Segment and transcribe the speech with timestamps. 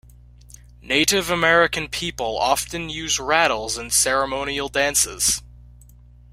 [0.81, 5.43] Native American people often use rattles in ceremonial dances.